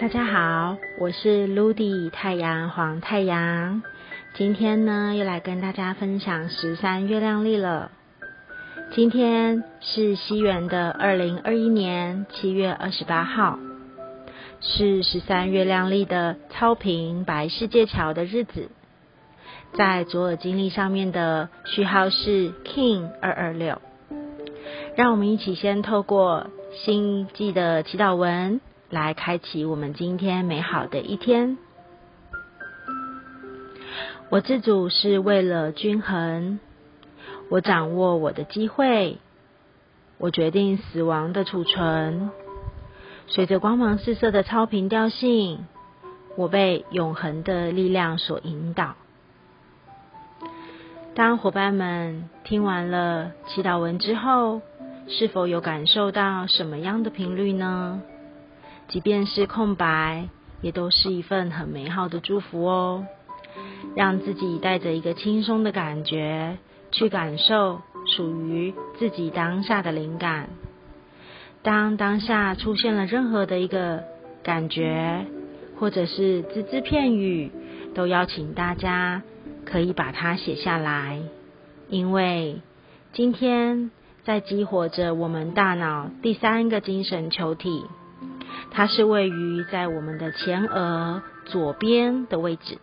[0.00, 3.82] 大家好，我是 Ludy 太阳黄太阳，
[4.32, 7.90] 今天呢又来跟大家分享十三月亮历了。
[8.92, 13.58] 今天是西元的二零二一年七月二十八号，
[14.62, 18.70] 是十三月亮历的超频白世界桥的日子，
[19.74, 23.82] 在左耳经历上面的序号是 King 二二六。
[24.96, 26.46] 让我们一起先透过
[26.86, 28.62] 星际的祈祷文。
[28.90, 31.58] 来开启我们今天美好的一天。
[34.28, 36.58] 我自主是为了均衡，
[37.48, 39.18] 我掌握我的机会，
[40.18, 42.30] 我决定死亡的储存。
[43.28, 45.66] 随着光芒四射的超频调性，
[46.36, 48.96] 我被永恒的力量所引导。
[51.14, 54.62] 当伙伴们听完了祈祷文之后，
[55.06, 58.02] 是否有感受到什么样的频率呢？
[58.90, 60.28] 即便是空白，
[60.62, 63.06] 也都是一份很美好的祝福哦。
[63.94, 66.58] 让自己带着一个轻松的感觉，
[66.90, 70.48] 去感受属于自己当下的灵感。
[71.62, 74.02] 当当下出现了任何的一个
[74.42, 75.24] 感觉，
[75.78, 77.52] 或者是只字片语，
[77.94, 79.22] 都邀请大家
[79.64, 81.20] 可以把它写下来，
[81.88, 82.60] 因为
[83.12, 83.92] 今天
[84.24, 87.84] 在激活着我们大脑第三个精神球体。
[88.70, 92.78] 它是位于在我们的前额左边的位置，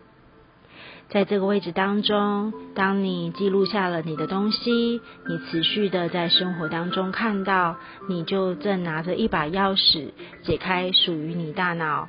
[1.08, 7.76] 在这个位置当中，当你记录下了你的东西，你持续的在生活当中看到，
[8.08, 10.10] 你就正拿着一把钥匙，
[10.42, 12.08] 解开属于你大脑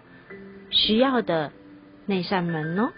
[0.69, 1.51] 需要的
[2.05, 2.89] 那扇门哦。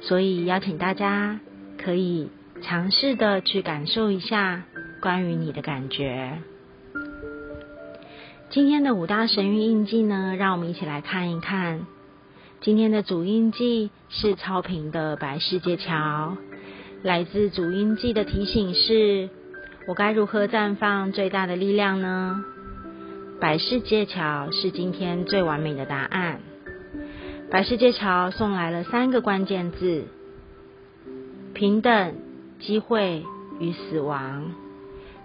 [0.00, 1.40] 所以邀请大家
[1.82, 2.30] 可以
[2.62, 4.62] 尝试的去感受一下
[5.00, 6.38] 关于你的感觉。
[8.50, 11.86] 今天的五大神谕印记呢，让我们一起来看一看。
[12.62, 16.34] 今天的主印记是超频的白世界桥，
[17.02, 19.28] 来自主印记的提醒是：
[19.86, 22.42] 我该如何绽放最大的力量呢？
[23.38, 26.40] 白世界桥是今天最完美的答案。
[27.50, 30.06] 白世界桥送来了三个关键字：
[31.52, 32.14] 平等、
[32.60, 33.26] 机会
[33.60, 34.52] 与死亡。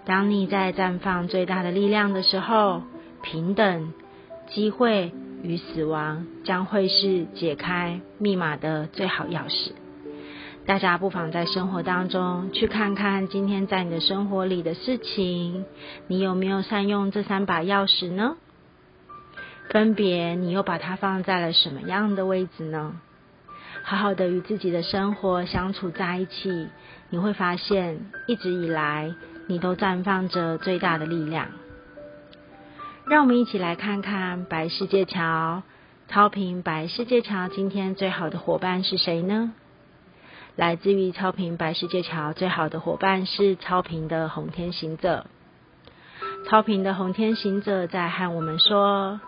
[0.04, 2.82] 当你在绽放最大的力量的时候。
[3.24, 3.94] 平等、
[4.50, 5.10] 机会
[5.42, 9.72] 与死亡将会是解开密码的最好钥匙。
[10.66, 15.64] 大家不妨在生活当中去看看，今天在你的生活里的事情，
[16.06, 18.36] 你有没有善用这三把钥匙呢？
[19.70, 23.00] 分别，你又把它放在了什么样的位置呢？
[23.82, 26.68] 好好的与自己的生活相处在一起，
[27.08, 29.14] 你会发现，一直以来
[29.46, 31.48] 你都绽放着最大的力量。
[33.06, 35.62] 让我们一起来看看白世界桥，
[36.08, 39.52] 超频白世界桥今天最好的伙伴是谁呢？
[40.56, 45.26] 来自于超频白世界桥最好的伙伴是超频的红天行者。
[46.48, 49.20] 超频的红天行者在和我们说，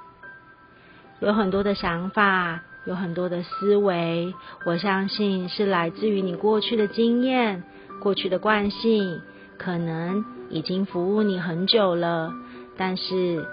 [1.20, 4.32] 有很多的想法，有很多的思维，
[4.64, 7.62] 我相信是来自于你过去的经验、
[8.00, 9.20] 过去的惯性，
[9.58, 12.32] 可能已经服务你很久了，
[12.78, 13.47] 但是。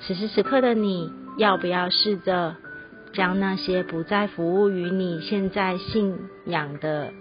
[0.00, 2.56] 此时此刻的你，要不要试着
[3.12, 7.12] 将那些不再服务于你现在信仰的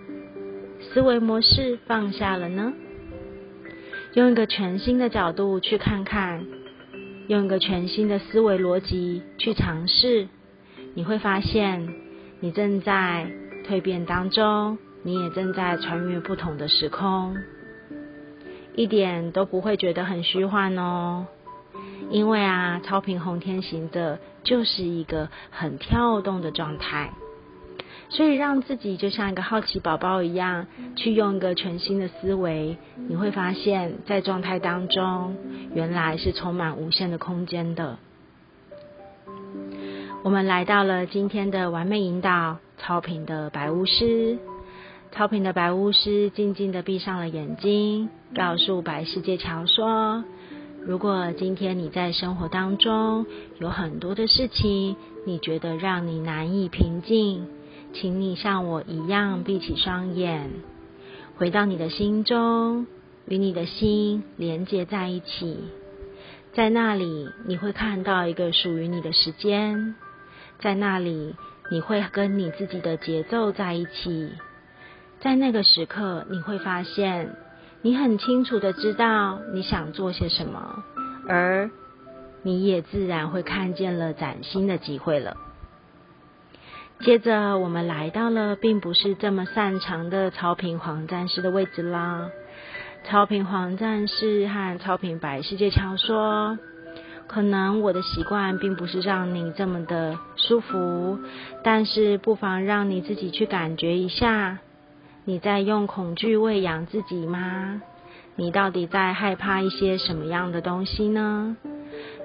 [0.82, 2.74] 思维模式放下了呢？
[4.14, 6.46] 用一个全新的角度去看看，
[7.28, 10.28] 用一个全新的思维逻辑去尝试，
[10.94, 11.88] 你会发现
[12.42, 13.32] 你正在
[13.66, 17.38] 蜕变当中，你也正在穿越不同的时空，
[18.76, 21.26] 一点都不会觉得很虚幻哦。
[22.14, 27.12] 因为啊，超频红天行的就是一个很跳动的状态，
[28.10, 35.36] 所以让自己就像一个好奇宝宝一样，去用一个全新的思维，你会发现在状态当中，
[35.74, 37.98] 原来是充满无限的空间的。
[40.22, 44.38] 我们来到了今天的完美引导，超频的白巫师，
[45.12, 50.24] 超频的白巫师静静的闭上了眼睛，告诉白世界桥说。
[50.86, 53.26] 如果今天你在生活当中
[53.58, 57.48] 有很多的事情，你觉得让你难以平静，
[57.94, 60.52] 请你像我一样闭起双眼，
[61.38, 62.86] 回到你的心中，
[63.26, 65.58] 与你的心连接在一起。
[66.52, 69.96] 在那里，你会看到一个属于你的时间，
[70.60, 71.34] 在那里，
[71.72, 74.32] 你会跟你自己的节奏在一起。
[75.22, 77.38] 在那个时刻，你会发现。
[77.86, 80.84] 你很清楚的知道你想做些什么，
[81.28, 81.70] 而
[82.42, 85.36] 你也自然会看见了崭新的机会了。
[87.02, 92.30] 接着，我们来到了并不是这么擅长的超频黄战士的位置啦。
[93.04, 96.58] 超频黄战士和超频白世界桥说
[97.28, 101.20] ：“可能我的习惯并不是让你这么的舒服，
[101.66, 104.60] 但是不妨让你自己去感觉一下，
[105.26, 107.82] 你在用恐惧喂养自己吗？
[108.36, 111.56] 你到底在害怕一些什么样的东西呢？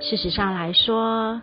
[0.00, 1.42] 事实上来说。”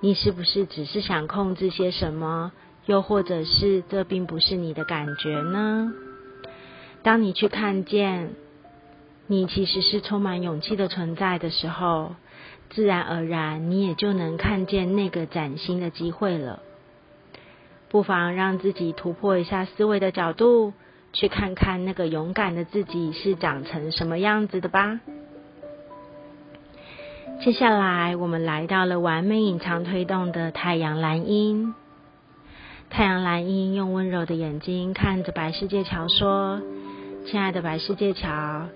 [0.00, 2.52] 你是不是只是想控制些什么？
[2.84, 5.92] 又或者是这并不是你的感觉呢？
[7.02, 8.30] 当你去看见
[9.26, 12.14] 你其实是充满勇气的存在的时候，
[12.70, 16.62] 自然而然你也就能看见那个崭新的机会了。
[17.88, 20.72] 不妨让自己突破一下思维的角度，
[21.12, 25.00] 去看看那个勇敢的自己是长成什么样子的吧。
[27.44, 31.74] 接下来，我们来到了完美隐藏推动的太阳蓝鹰。
[32.88, 36.62] 太阳蓝鹰用温柔的眼睛看着白世界桥，说
[37.26, 38.68] ：“亲爱的白世界桥，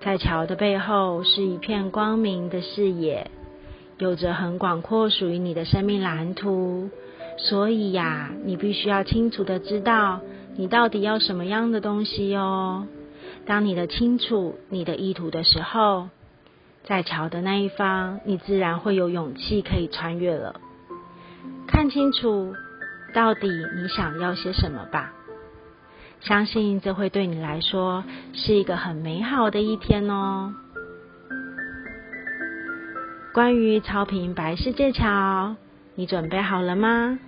[0.00, 3.30] 在桥的背后是一片光明的视野，
[3.98, 6.90] 有着很广阔属于你的生命蓝图。
[7.36, 10.20] 所以呀，你必须要清楚的知道，
[10.56, 12.86] 你到底要什么样的东西哦。
[13.46, 16.08] 当你的清楚你的意图的时候。”
[16.84, 20.60] 在桥的那一方，你自然会有勇气可以穿越了。
[21.68, 22.56] 看清楚，
[23.14, 23.46] 到底
[23.76, 25.12] 你想要些什么吧。
[26.22, 28.02] 相信这会对你来说
[28.32, 30.52] 是一个很美好的一天哦。
[33.32, 35.54] 关于超频白世界桥，
[36.02, 37.20] 你准备好了吗？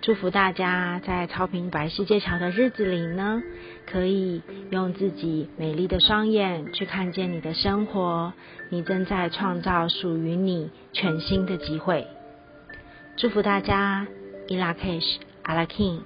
[0.00, 3.42] 祝福大家在超平白世界桥的日子里呢，
[3.84, 8.32] 可以用自己美丽的双眼去看见你的生活，
[8.70, 12.06] 你正在创造属于你全新的机会。
[13.18, 14.06] 祝福大家，
[14.46, 16.00] 伊拉克什阿拉 king。